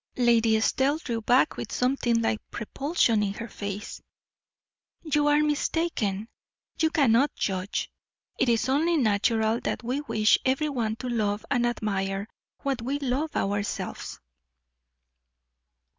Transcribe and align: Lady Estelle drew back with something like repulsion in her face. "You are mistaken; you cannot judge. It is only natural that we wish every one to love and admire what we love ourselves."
Lady 0.17 0.57
Estelle 0.57 0.97
drew 0.97 1.21
back 1.21 1.57
with 1.57 1.71
something 1.71 2.23
like 2.23 2.41
repulsion 2.59 3.21
in 3.21 3.35
her 3.35 3.47
face. 3.47 4.01
"You 5.03 5.27
are 5.27 5.43
mistaken; 5.43 6.27
you 6.79 6.89
cannot 6.89 7.35
judge. 7.35 7.91
It 8.39 8.49
is 8.49 8.67
only 8.67 8.97
natural 8.97 9.59
that 9.59 9.83
we 9.83 10.01
wish 10.01 10.39
every 10.43 10.69
one 10.69 10.95
to 10.95 11.07
love 11.07 11.45
and 11.51 11.67
admire 11.67 12.27
what 12.63 12.81
we 12.81 12.97
love 12.97 13.35
ourselves." 13.35 14.19